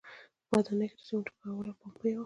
په 0.47 0.53
ودانیو 0.59 0.91
کې 0.95 0.95
د 0.97 1.05
سیمنټو 1.07 1.35
کارول 1.39 1.65
او 1.69 1.75
پمپ 1.79 1.99
یې 2.05 2.11
و 2.15 2.19